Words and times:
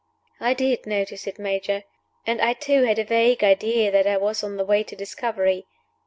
"I 0.39 0.55
did 0.55 0.87
notice 0.87 1.27
it, 1.27 1.37
Major. 1.37 1.83
And 2.25 2.41
I 2.41 2.53
too 2.53 2.85
had 2.85 2.97
a 2.97 3.03
vague 3.03 3.43
idea 3.43 3.91
that 3.91 4.07
I 4.07 4.17
was 4.17 4.43
on 4.43 4.57
the 4.57 4.65
way 4.65 4.81
to 4.81 4.95
discovery. 4.95 5.67